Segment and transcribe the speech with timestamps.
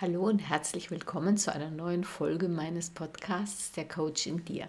[0.00, 4.68] Hallo und herzlich willkommen zu einer neuen Folge meines Podcasts Der Coach in dir.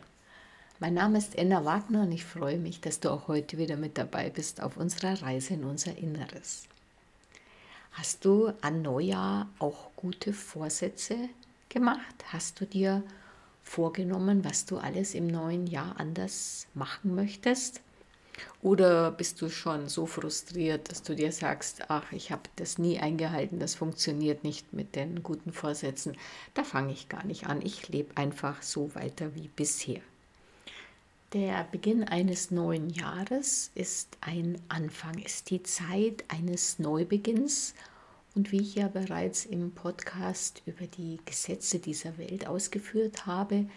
[0.80, 4.00] Mein Name ist Enna Wagner und ich freue mich, dass du auch heute wieder mit
[4.00, 6.64] dabei bist auf unserer Reise in unser Inneres.
[7.92, 11.30] Hast du an Neujahr auch gute Vorsätze
[11.70, 12.16] gemacht?
[12.34, 13.04] Hast du dir
[13.62, 17.82] vorgenommen, was du alles im neuen Jahr anders machen möchtest?
[18.62, 23.00] Oder bist du schon so frustriert, dass du dir sagst, ach, ich habe das nie
[23.00, 26.16] eingehalten, das funktioniert nicht mit den guten Vorsätzen,
[26.54, 30.02] da fange ich gar nicht an, ich lebe einfach so weiter wie bisher.
[31.34, 37.76] Der Beginn eines neuen Jahres ist ein Anfang, ist die Zeit eines Neubeginns.
[38.34, 43.68] Und wie ich ja bereits im Podcast über die Gesetze dieser Welt ausgeführt habe,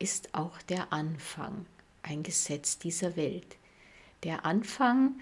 [0.00, 1.66] ist auch der Anfang
[2.02, 3.56] ein Gesetz dieser Welt.
[4.24, 5.14] Der Anfang,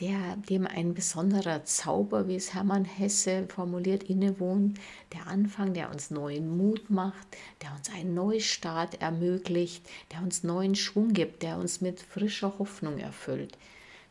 [0.00, 4.78] der, dem ein besonderer Zauber, wie es Hermann Hesse formuliert, innewohnt,
[5.12, 7.26] der Anfang, der uns neuen Mut macht,
[7.62, 12.98] der uns einen Neustart ermöglicht, der uns neuen Schwung gibt, der uns mit frischer Hoffnung
[12.98, 13.56] erfüllt.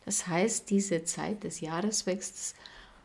[0.04, 2.54] Das heißt, diese Zeit des Jahreswechsels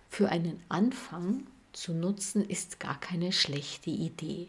[0.09, 4.47] für einen Anfang zu nutzen, ist gar keine schlechte Idee.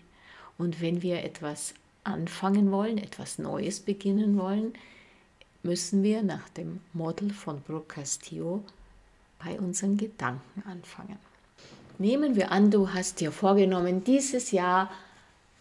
[0.56, 4.72] Und wenn wir etwas anfangen wollen, etwas Neues beginnen wollen,
[5.62, 8.62] müssen wir nach dem Model von Brooke Castillo
[9.44, 11.18] bei unseren Gedanken anfangen.
[11.98, 14.90] Nehmen wir an, du hast dir vorgenommen, dieses Jahr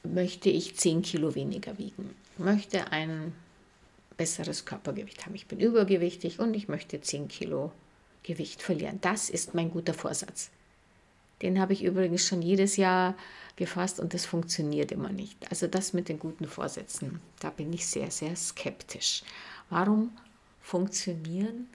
[0.04, 3.34] möchte ich 10 Kilo weniger wiegen, möchte ein
[4.18, 5.36] besseres Körpergewicht haben.
[5.36, 7.72] Ich bin übergewichtig und ich möchte 10 Kilo
[8.24, 9.00] Gewicht verlieren.
[9.02, 10.50] Das ist mein guter Vorsatz.
[11.42, 13.16] Den habe ich übrigens schon jedes Jahr
[13.56, 15.38] gefasst und das funktioniert immer nicht.
[15.50, 19.24] Also das mit den guten Vorsätzen, da bin ich sehr, sehr skeptisch.
[19.70, 20.12] Warum
[20.62, 21.68] funktionieren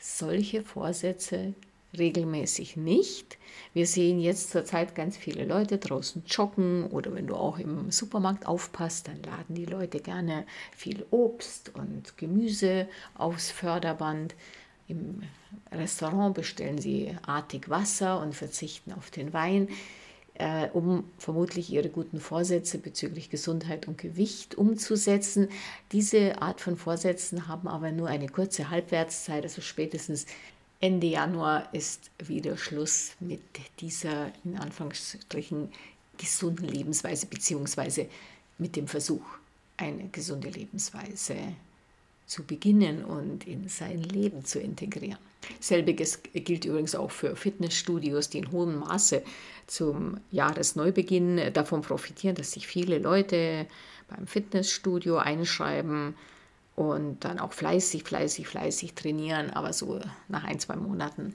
[0.00, 1.54] solche Vorsätze
[1.96, 3.38] regelmäßig nicht?
[3.72, 8.46] Wir sehen jetzt zurzeit ganz viele Leute draußen joggen oder wenn du auch im Supermarkt
[8.46, 10.44] aufpasst, dann laden die Leute gerne
[10.76, 14.34] viel Obst und Gemüse aufs Förderband.
[14.88, 15.22] Im
[15.70, 19.68] Restaurant bestellen sie artig Wasser und verzichten auf den Wein
[20.38, 25.48] äh, um vermutlich ihre guten Vorsätze bezüglich Gesundheit und Gewicht umzusetzen.
[25.92, 30.26] Diese Art von Vorsätzen haben aber nur eine kurze Halbwertszeit, also spätestens
[30.80, 33.40] Ende Januar ist wieder Schluss mit
[33.80, 35.70] dieser in Anführungsstrichen
[36.16, 38.06] gesunden Lebensweise beziehungsweise
[38.58, 39.24] mit dem Versuch,
[39.76, 41.36] eine gesunde Lebensweise
[42.28, 45.18] zu beginnen und in sein Leben zu integrieren.
[45.60, 49.22] Selbiges gilt übrigens auch für Fitnessstudios, die in hohem Maße
[49.66, 53.66] zum Jahresneubeginn davon profitieren, dass sich viele Leute
[54.08, 56.14] beim Fitnessstudio einschreiben
[56.76, 59.50] und dann auch fleißig, fleißig, fleißig trainieren.
[59.50, 61.34] Aber so nach ein, zwei Monaten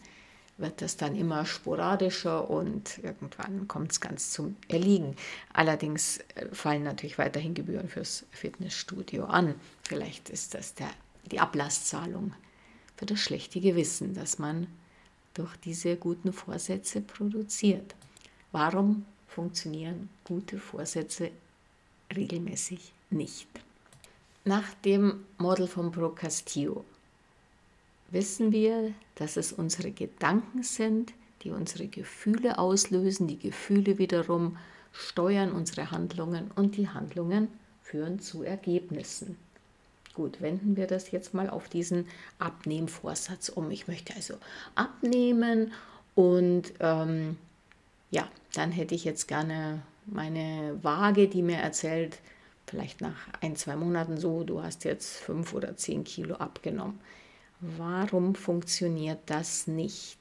[0.63, 5.15] wird das dann immer sporadischer und irgendwann kommt es ganz zum Erliegen.
[5.51, 9.55] Allerdings äh, fallen natürlich weiterhin Gebühren fürs Fitnessstudio an.
[9.83, 10.89] Vielleicht ist das der,
[11.31, 12.33] die Ablasszahlung
[12.95, 14.67] für das schlechte Gewissen, das man
[15.33, 17.93] durch diese guten Vorsätze produziert.
[18.51, 21.31] Warum funktionieren gute Vorsätze
[22.15, 23.47] regelmäßig nicht?
[24.45, 26.85] Nach dem Model von Procastillo
[28.13, 33.27] wissen wir, dass es unsere Gedanken sind, die unsere Gefühle auslösen.
[33.27, 34.57] Die Gefühle wiederum
[34.91, 37.47] steuern unsere Handlungen und die Handlungen
[37.81, 39.37] führen zu Ergebnissen.
[40.13, 42.07] Gut, wenden wir das jetzt mal auf diesen
[42.37, 43.71] Abnehmvorsatz um.
[43.71, 44.35] Ich möchte also
[44.75, 45.73] abnehmen
[46.13, 47.37] und ähm,
[48.11, 52.19] ja, dann hätte ich jetzt gerne meine Waage, die mir erzählt,
[52.67, 56.99] vielleicht nach ein, zwei Monaten so, du hast jetzt fünf oder zehn Kilo abgenommen.
[57.77, 60.17] Warum funktioniert das nicht?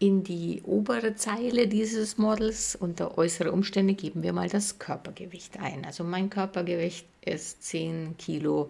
[0.00, 5.84] In die obere Zeile dieses Models unter äußere Umstände geben wir mal das Körpergewicht ein.
[5.84, 8.68] Also mein Körpergewicht ist 10 Kilo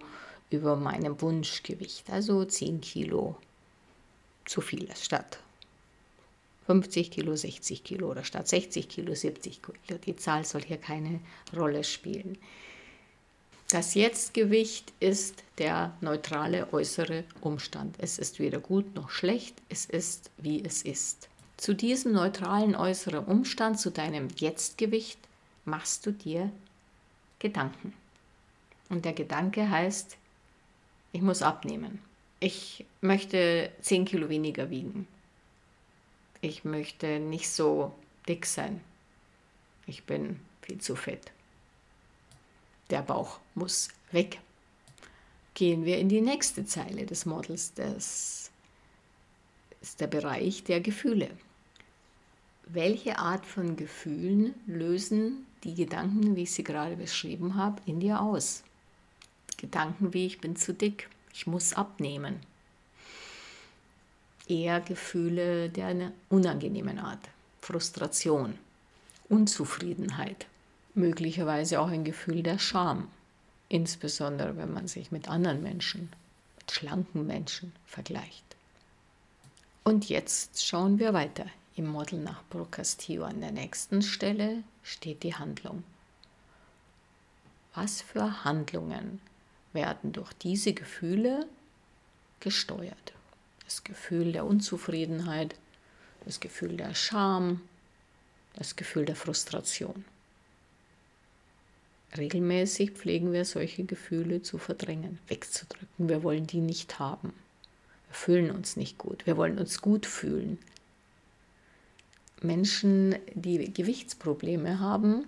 [0.50, 3.36] über meinem Wunschgewicht, also 10 Kilo
[4.44, 5.38] zu viel statt
[6.66, 9.98] 50 Kilo, 60 Kilo oder statt 60 Kilo 70 Kilo.
[10.04, 11.20] Die Zahl soll hier keine
[11.56, 12.36] Rolle spielen.
[13.70, 17.96] Das Jetztgewicht ist der neutrale äußere Umstand.
[17.98, 21.28] Es ist weder gut noch schlecht, es ist wie es ist.
[21.58, 25.18] Zu diesem neutralen äußeren Umstand, zu deinem Jetztgewicht,
[25.66, 26.50] machst du dir
[27.40, 27.92] Gedanken.
[28.88, 30.16] Und der Gedanke heißt,
[31.12, 31.98] ich muss abnehmen.
[32.40, 35.06] Ich möchte 10 Kilo weniger wiegen.
[36.40, 37.92] Ich möchte nicht so
[38.26, 38.80] dick sein.
[39.86, 41.32] Ich bin viel zu fett.
[42.90, 44.40] Der Bauch muss weg.
[45.54, 47.74] Gehen wir in die nächste Zeile des Models.
[47.74, 48.50] Das
[49.80, 51.30] ist der Bereich der Gefühle.
[52.70, 58.20] welche Art von Gefühlen lösen die Gedanken, wie ich sie gerade beschrieben habe, in dir
[58.20, 58.62] aus?
[59.56, 62.36] Gedanken wie ich bin zu dick, ich muss abnehmen.
[64.46, 67.28] Eher Gefühle der unangenehmen Art,
[67.60, 68.58] Frustration,
[69.28, 70.46] Unzufriedenheit,
[70.98, 73.08] möglicherweise auch ein Gefühl der Scham,
[73.68, 76.10] insbesondere wenn man sich mit anderen Menschen,
[76.58, 78.44] mit schlanken Menschen vergleicht.
[79.84, 81.46] Und jetzt schauen wir weiter
[81.76, 83.24] im Model nach Procastio.
[83.24, 85.82] An der nächsten Stelle steht die Handlung.
[87.74, 89.20] Was für Handlungen
[89.72, 91.46] werden durch diese Gefühle
[92.40, 93.14] gesteuert?
[93.64, 95.54] Das Gefühl der Unzufriedenheit,
[96.24, 97.60] das Gefühl der Scham,
[98.56, 100.04] das Gefühl der Frustration.
[102.16, 106.08] Regelmäßig pflegen wir solche Gefühle zu verdrängen, wegzudrücken.
[106.08, 107.34] Wir wollen die nicht haben.
[108.08, 109.26] Wir fühlen uns nicht gut.
[109.26, 110.58] Wir wollen uns gut fühlen.
[112.40, 115.26] Menschen, die Gewichtsprobleme haben,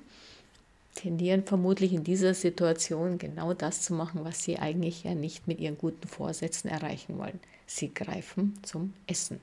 [0.94, 5.60] tendieren vermutlich in dieser Situation genau das zu machen, was sie eigentlich ja nicht mit
[5.60, 7.40] ihren guten Vorsätzen erreichen wollen.
[7.66, 9.40] Sie greifen zum Essen.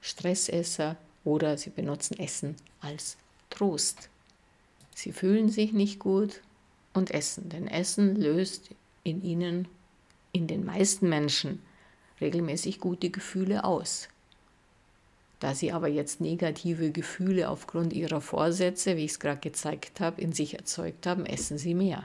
[0.00, 3.16] Stressesser oder sie benutzen Essen als
[3.50, 4.08] Trost.
[4.94, 6.40] Sie fühlen sich nicht gut
[6.94, 8.70] und essen, denn Essen löst
[9.02, 9.68] in ihnen,
[10.32, 11.60] in den meisten Menschen,
[12.20, 14.08] regelmäßig gute Gefühle aus.
[15.40, 20.20] Da sie aber jetzt negative Gefühle aufgrund ihrer Vorsätze, wie ich es gerade gezeigt habe,
[20.20, 22.04] in sich erzeugt haben, essen sie mehr.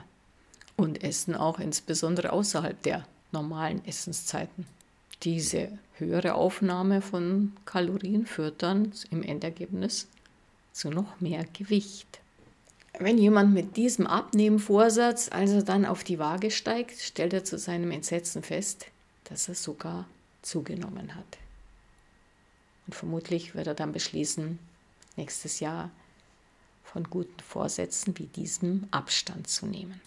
[0.76, 4.66] Und essen auch insbesondere außerhalb der normalen Essenszeiten.
[5.22, 10.08] Diese höhere Aufnahme von Kalorien führt dann im Endergebnis
[10.72, 12.20] zu noch mehr Gewicht.
[12.98, 17.90] Wenn jemand mit diesem Abnehmvorsatz also dann auf die Waage steigt, stellt er zu seinem
[17.90, 18.86] Entsetzen fest,
[19.24, 20.06] dass er sogar
[20.42, 21.38] zugenommen hat.
[22.86, 24.58] Und vermutlich wird er dann beschließen,
[25.16, 25.90] nächstes Jahr
[26.82, 30.00] von guten Vorsätzen wie diesem Abstand zu nehmen.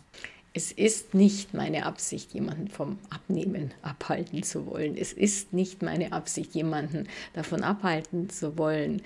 [0.54, 4.98] Es ist nicht meine Absicht, jemanden vom Abnehmen abhalten zu wollen.
[4.98, 9.02] Es ist nicht meine Absicht, jemanden davon abhalten zu wollen,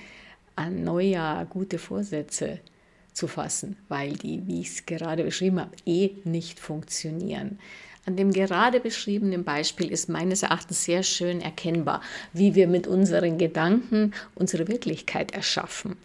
[0.57, 2.76] an Neujahr gute Vorsätze zu
[3.25, 7.57] fassen, weil die, wie ich es gerade beschrieben habe, eh nicht funktionieren.
[8.05, 13.39] An dem gerade beschriebenen Beispiel ist meines Erachtens sehr schön erkennbar, wie wir mit unseren
[13.39, 15.97] Gedanken unsere Wirklichkeit erschaffen.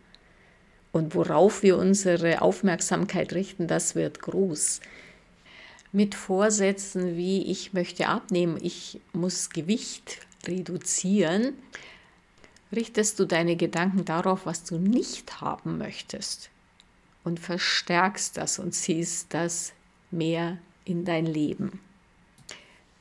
[0.90, 4.80] Und worauf wir unsere Aufmerksamkeit richten, das wird groß.
[5.92, 11.52] Mit Vorsätzen wie ich möchte abnehmen, ich muss Gewicht reduzieren,
[12.74, 16.51] richtest du deine Gedanken darauf, was du nicht haben möchtest
[17.24, 19.72] und verstärkst das und ziehst das
[20.10, 21.80] mehr in dein Leben.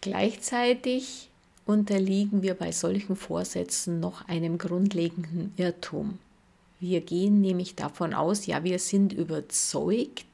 [0.01, 1.29] Gleichzeitig
[1.65, 6.17] unterliegen wir bei solchen Vorsätzen noch einem grundlegenden Irrtum.
[6.79, 10.25] Wir gehen nämlich davon aus, ja, wir sind überzeugt,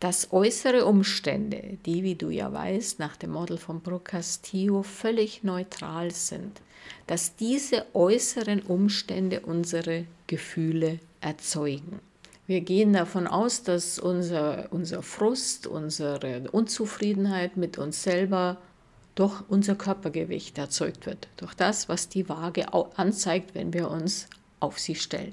[0.00, 6.10] dass äußere Umstände, die, wie du ja weißt, nach dem Model von Procastillo völlig neutral
[6.10, 6.62] sind,
[7.06, 12.00] dass diese äußeren Umstände unsere Gefühle erzeugen.
[12.50, 18.56] Wir gehen davon aus, dass unser, unser Frust, unsere Unzufriedenheit mit uns selber
[19.14, 24.26] durch unser Körpergewicht erzeugt wird, durch das, was die Waage anzeigt, wenn wir uns
[24.58, 25.32] auf sie stellen.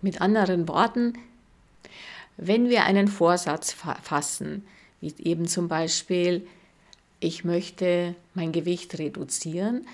[0.00, 1.14] Mit anderen Worten,
[2.36, 4.64] wenn wir einen Vorsatz fassen,
[5.00, 6.46] wie eben zum Beispiel,
[7.18, 9.88] ich möchte mein Gewicht reduzieren,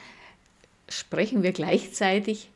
[0.90, 2.50] sprechen wir gleichzeitig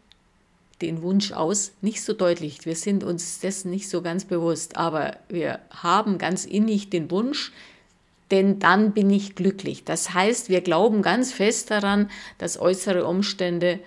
[0.82, 2.66] den Wunsch aus, nicht so deutlich.
[2.66, 7.52] Wir sind uns dessen nicht so ganz bewusst, aber wir haben ganz innig den Wunsch,
[8.30, 9.84] denn dann bin ich glücklich.
[9.84, 13.80] Das heißt, wir glauben ganz fest daran, dass äußere Umstände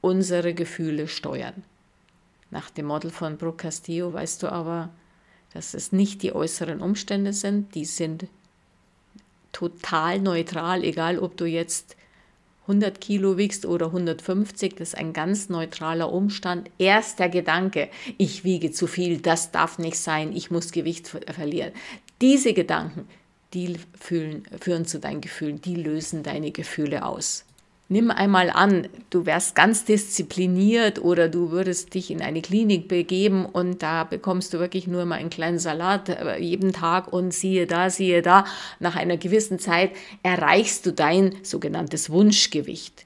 [0.00, 1.62] unsere Gefühle steuern.
[2.50, 4.90] Nach dem Model von Brooke Castillo weißt du aber,
[5.54, 8.26] dass es nicht die äußeren Umstände sind, die sind
[9.52, 11.96] total neutral, egal ob du jetzt
[12.62, 16.70] 100 Kilo wiegst oder 150, das ist ein ganz neutraler Umstand.
[16.78, 17.88] Erst der Gedanke,
[18.18, 21.72] ich wiege zu viel, das darf nicht sein, ich muss Gewicht verlieren.
[22.20, 23.08] Diese Gedanken,
[23.52, 27.44] die fühlen, führen zu deinen Gefühlen, die lösen deine Gefühle aus.
[27.92, 33.44] Nimm einmal an, du wärst ganz diszipliniert oder du würdest dich in eine Klinik begeben
[33.44, 37.66] und da bekommst du wirklich nur mal einen kleinen Salat äh, jeden Tag und siehe
[37.66, 38.46] da, siehe da,
[38.80, 39.90] nach einer gewissen Zeit
[40.22, 43.04] erreichst du dein sogenanntes Wunschgewicht.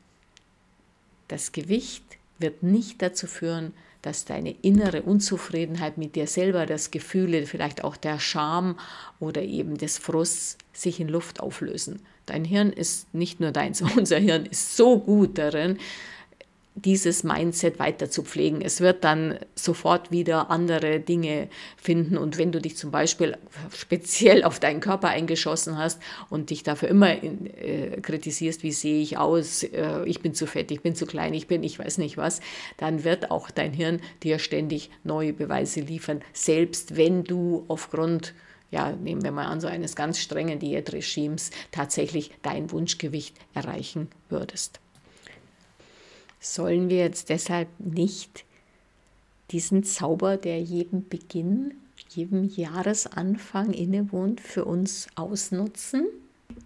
[1.27, 2.05] Das Gewicht
[2.39, 3.73] wird nicht dazu führen,
[4.07, 8.79] dass deine innere Unzufriedenheit mit dir selber, das Gefühle, vielleicht auch der Scham
[9.19, 12.01] oder eben des Frusts sich in Luft auflösen.
[12.25, 15.79] Dein Hirn ist nicht nur deins, unser Hirn ist so gut darin,
[16.77, 18.61] dieses Mindset weiter zu pflegen.
[18.61, 22.19] Es wird dann sofort wieder andere Dinge finden.
[22.19, 23.37] Und wenn du dich zum Beispiel
[23.75, 29.01] speziell auf deinen Körper eingeschossen hast und dich dafür immer in, äh, kritisierst, wie sehe
[29.01, 31.97] ich aus, äh, ich bin zu fett, ich bin zu klein, ich bin, ich weiß
[31.97, 32.41] nicht was,
[32.77, 38.35] dann wird auch dein Hirn dir ständig neue Beweise liefern, selbst wenn du aufgrund
[38.73, 44.81] ja, nehmen wir mal an, so eines ganz strengen Diätregimes tatsächlich dein Wunschgewicht erreichen würdest.
[46.49, 48.45] Sollen wir jetzt deshalb nicht
[49.51, 51.75] diesen Zauber, der jedem Beginn,
[52.11, 56.07] jedem Jahresanfang innewohnt, für uns ausnutzen?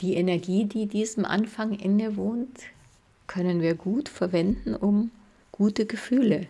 [0.03, 2.61] Die Energie, die diesem Anfang innewohnt,
[3.27, 5.11] können wir gut verwenden, um
[5.51, 6.47] gute Gefühle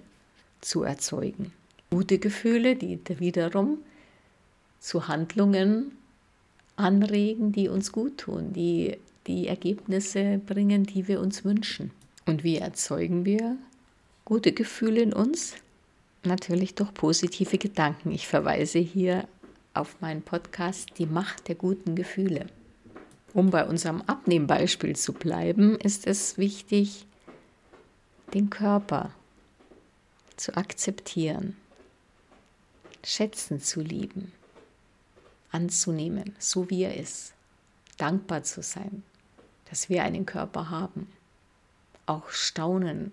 [0.61, 1.53] zu erzeugen.
[1.91, 3.79] Gute Gefühle, die wiederum
[4.81, 5.93] zu Handlungen
[6.75, 8.97] anregen, die uns gut tun, die
[9.29, 11.93] die Ergebnisse bringen, die wir uns wünschen.
[12.27, 13.57] Und wie erzeugen wir
[14.25, 15.55] gute Gefühle in uns?
[16.23, 18.13] Natürlich durch positive Gedanken.
[18.13, 19.27] Ich verweise hier
[19.75, 22.47] auf meinen Podcast Die Macht der guten Gefühle.
[23.33, 27.07] Um bei unserem Abnehmbeispiel zu bleiben, ist es wichtig,
[28.35, 29.13] den Körper
[30.37, 31.57] zu akzeptieren,
[33.05, 34.33] schätzen zu lieben,
[35.53, 37.33] anzunehmen, so wie er ist,
[37.99, 39.03] dankbar zu sein,
[39.69, 41.07] dass wir einen Körper haben
[42.11, 43.13] auch staunen,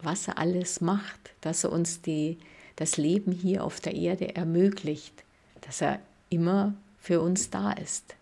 [0.00, 2.38] was er alles macht, dass er uns die,
[2.76, 5.24] das Leben hier auf der Erde ermöglicht,
[5.62, 8.14] dass er immer für uns da ist.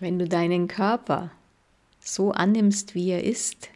[0.00, 1.30] Wenn du deinen Körper
[2.00, 3.68] so annimmst, wie er ist,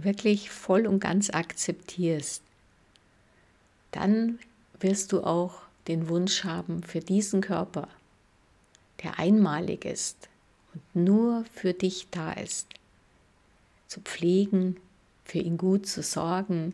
[0.00, 2.42] wirklich voll und ganz akzeptierst,
[3.90, 4.38] dann
[4.80, 7.88] wirst du auch den Wunsch haben für diesen Körper,
[9.02, 10.28] der einmalig ist
[10.74, 12.68] und nur für dich da ist,
[13.92, 14.76] zu pflegen,
[15.24, 16.72] für ihn gut zu sorgen,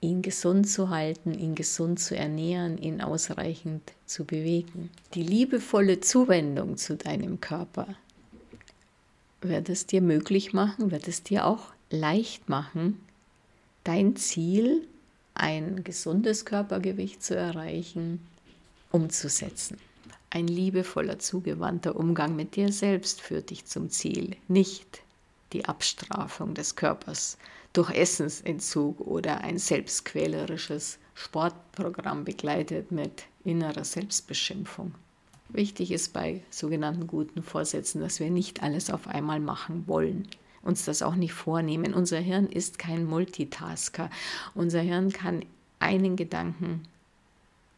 [0.00, 4.90] ihn gesund zu halten, ihn gesund zu ernähren, ihn ausreichend zu bewegen.
[5.14, 7.86] Die liebevolle Zuwendung zu deinem Körper
[9.40, 13.00] wird es dir möglich machen, wird es dir auch leicht machen,
[13.84, 14.86] dein Ziel,
[15.32, 18.20] ein gesundes Körpergewicht zu erreichen,
[18.90, 19.78] umzusetzen.
[20.30, 25.02] Ein liebevoller, zugewandter Umgang mit dir selbst führt dich zum Ziel, nicht
[25.52, 27.38] die Abstrafung des Körpers
[27.72, 34.94] durch Essensentzug oder ein selbstquälerisches Sportprogramm begleitet mit innerer Selbstbeschimpfung.
[35.48, 40.28] Wichtig ist bei sogenannten guten Vorsätzen, dass wir nicht alles auf einmal machen wollen,
[40.62, 41.94] uns das auch nicht vornehmen.
[41.94, 44.10] Unser Hirn ist kein Multitasker.
[44.54, 45.44] Unser Hirn kann
[45.78, 46.82] einen Gedanken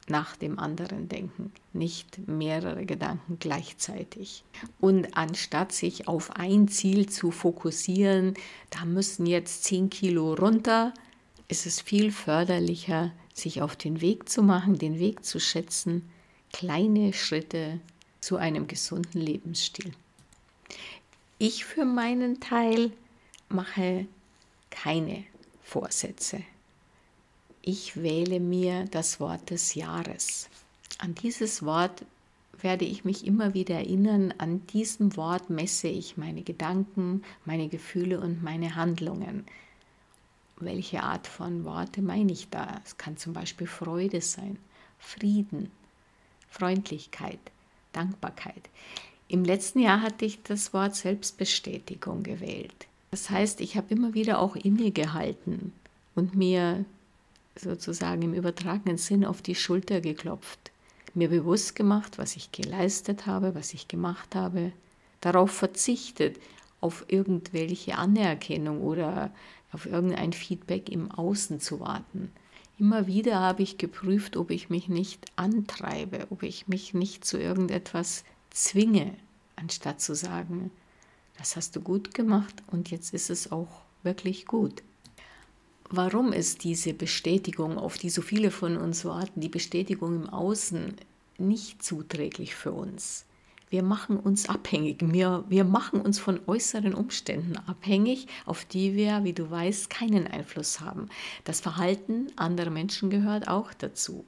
[0.08, 4.44] nach dem anderen denken, nicht mehrere Gedanken gleichzeitig.
[4.80, 8.34] Und anstatt sich auf ein Ziel zu fokussieren,
[8.70, 10.92] da müssen jetzt 10 Kilo runter,
[11.48, 16.08] ist es viel förderlicher, sich auf den Weg zu machen, den Weg zu schätzen,
[16.52, 17.80] kleine Schritte
[18.20, 19.92] zu einem gesunden Lebensstil.
[21.38, 22.92] Ich für meinen Teil
[23.48, 24.06] mache
[24.70, 25.24] keine
[25.62, 26.42] Vorsätze
[27.62, 30.48] ich wähle mir das Wort des Jahres.
[30.98, 32.04] An dieses Wort
[32.62, 34.34] werde ich mich immer wieder erinnern.
[34.38, 39.44] An diesem Wort messe ich meine Gedanken, meine Gefühle und meine Handlungen.
[40.58, 42.80] Welche Art von Worte meine ich da?
[42.84, 44.58] Es kann zum Beispiel Freude sein,
[44.98, 45.70] Frieden,
[46.50, 47.38] Freundlichkeit,
[47.92, 48.68] Dankbarkeit.
[49.28, 52.86] Im letzten Jahr hatte ich das Wort Selbstbestätigung gewählt.
[53.10, 55.72] Das heißt, ich habe immer wieder auch innegehalten
[56.14, 56.84] und mir
[57.60, 60.70] sozusagen im übertragenen Sinn auf die Schulter geklopft,
[61.14, 64.72] mir bewusst gemacht, was ich geleistet habe, was ich gemacht habe,
[65.20, 66.38] darauf verzichtet,
[66.80, 69.30] auf irgendwelche Anerkennung oder
[69.72, 72.32] auf irgendein Feedback im Außen zu warten.
[72.78, 77.38] Immer wieder habe ich geprüft, ob ich mich nicht antreibe, ob ich mich nicht zu
[77.38, 79.14] irgendetwas zwinge,
[79.56, 80.70] anstatt zu sagen,
[81.36, 84.82] das hast du gut gemacht und jetzt ist es auch wirklich gut.
[85.92, 90.94] Warum ist diese Bestätigung, auf die so viele von uns warten, die Bestätigung im Außen
[91.38, 93.26] nicht zuträglich für uns?
[93.70, 94.98] Wir machen uns abhängig.
[95.00, 100.28] Wir, wir machen uns von äußeren Umständen abhängig, auf die wir, wie du weißt, keinen
[100.28, 101.08] Einfluss haben.
[101.42, 104.24] Das Verhalten anderer Menschen gehört auch dazu.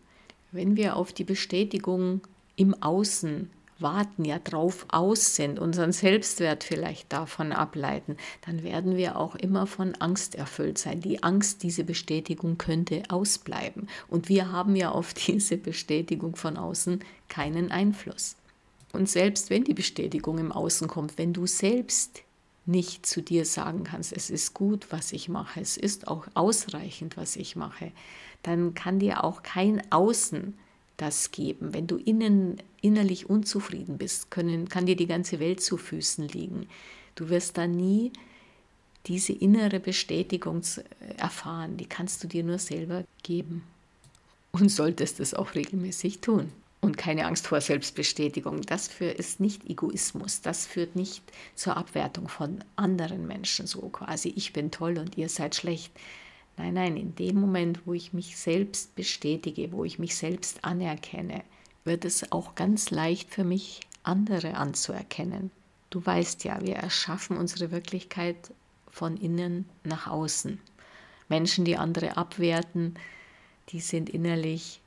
[0.51, 2.23] Wenn wir auf die Bestätigung
[2.57, 3.51] im Außen
[3.83, 9.67] warten, ja drauf aus sind, unseren Selbstwert vielleicht davon ableiten, dann werden wir auch immer
[9.67, 11.01] von Angst erfüllt sein.
[11.01, 13.89] Die Angst, diese Bestätigung könnte ausbleiben.
[14.09, 18.37] Und wir haben ja auf diese Bestätigung von außen keinen Einfluss.
[18.93, 22.23] Und selbst wenn die Bestätigung im Außen kommt, wenn du selbst
[22.67, 27.17] nicht zu dir sagen kannst, es ist gut, was ich mache, es ist auch ausreichend,
[27.17, 27.93] was ich mache,
[28.43, 30.55] dann kann dir auch kein Außen
[30.97, 31.75] das geben.
[31.75, 36.69] Wenn du innen, innerlich unzufrieden bist, können, kann dir die ganze Welt zu Füßen liegen.
[37.15, 38.13] Du wirst da nie
[39.07, 40.63] diese innere Bestätigung
[41.17, 41.77] erfahren.
[41.77, 43.65] Die kannst du dir nur selber geben.
[44.53, 46.53] Und solltest es auch regelmäßig tun.
[46.81, 48.63] Und keine Angst vor Selbstbestätigung.
[48.63, 50.41] Das ist nicht Egoismus.
[50.41, 51.23] Das führt nicht
[51.55, 53.67] zur Abwertung von anderen Menschen.
[53.67, 55.93] So quasi, ich bin toll und ihr seid schlecht.
[56.57, 61.43] Nein, nein, in dem Moment, wo ich mich selbst bestätige, wo ich mich selbst anerkenne,
[61.85, 65.51] wird es auch ganz leicht für mich, andere anzuerkennen.
[65.91, 68.53] Du weißt ja, wir erschaffen unsere Wirklichkeit
[68.91, 70.61] von innen nach außen.
[71.29, 72.95] Menschen, die andere abwerten,
[73.69, 74.81] die sind innerlich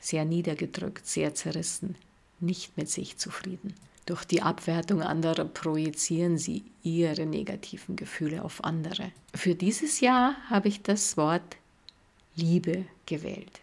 [0.00, 1.96] sehr niedergedrückt, sehr zerrissen,
[2.40, 3.74] nicht mit sich zufrieden.
[4.06, 9.12] Durch die Abwertung anderer projizieren sie ihre negativen Gefühle auf andere.
[9.34, 11.56] Für dieses Jahr habe ich das Wort
[12.34, 13.60] Liebe gewählt.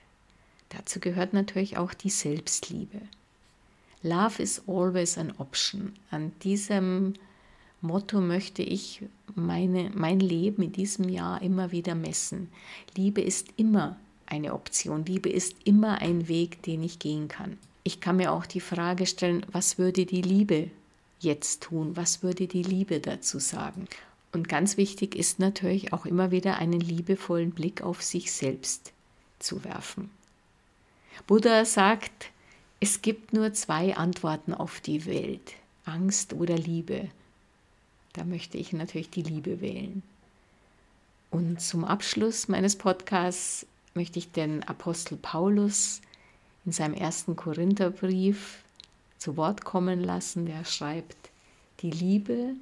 [0.77, 3.01] Dazu gehört natürlich auch die Selbstliebe.
[4.03, 5.93] Love is always an option.
[6.11, 7.13] An diesem
[7.81, 9.03] Motto möchte ich
[9.35, 12.49] meine, mein Leben in diesem Jahr immer wieder messen.
[12.95, 15.05] Liebe ist immer eine Option.
[15.05, 19.05] Liebe ist immer ein Weg, den ich gehen kann ich kann mir auch die Frage
[19.05, 20.71] stellen, was würde die Liebe
[21.19, 21.95] jetzt tun?
[21.95, 23.87] Was würde die Liebe dazu sagen?
[24.33, 28.91] Und ganz wichtig ist natürlich auch immer wieder einen liebevollen Blick auf sich selbst
[29.37, 30.09] zu werfen.
[31.27, 32.31] Buddha sagt,
[32.79, 35.53] es gibt nur zwei Antworten auf die Welt,
[35.85, 37.09] Angst oder Liebe.
[38.13, 40.03] Da möchte ich natürlich die Liebe wählen.
[41.31, 46.01] Und zum Abschluss meines Podcasts möchte ich den Apostel Paulus
[46.65, 48.63] in seinem ersten Korintherbrief
[49.17, 51.31] zu Wort kommen lassen, der schreibt,
[51.81, 52.53] die Liebe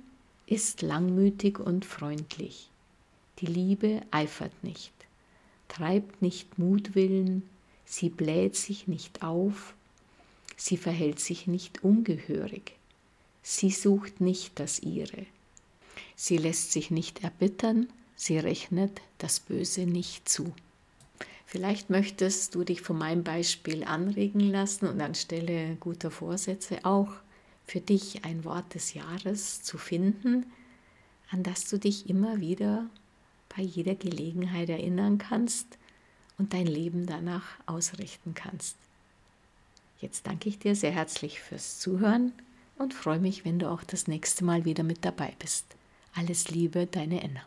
[0.46, 2.70] ist langmütig und freundlich.
[3.40, 4.94] Die Liebe eifert nicht,
[5.68, 7.44] treibt nicht Mutwillen,
[7.86, 9.74] sie bläht sich nicht auf,
[10.58, 12.76] sie verhält sich nicht ungehörig,
[13.42, 15.26] sie sucht nicht das ihre,
[16.16, 20.54] sie lässt sich nicht erbittern, sie rechnet das Böse nicht zu.
[21.46, 27.12] Vielleicht möchtest du dich von meinem Beispiel anregen lassen und anstelle guter Vorsätze auch
[27.66, 30.46] für dich ein Wort des Jahres zu finden,
[31.30, 32.90] an das du dich immer wieder
[33.56, 35.78] bei jeder Gelegenheit erinnern kannst
[36.38, 38.76] und dein Leben danach ausrichten kannst.
[40.02, 42.34] Jetzt danke ich dir sehr herzlich fürs Zuhören
[42.78, 45.66] und freue mich, wenn du auch das nächste Mal wieder mit dabei bist.
[46.14, 47.42] Alles Liebe, deine Enna.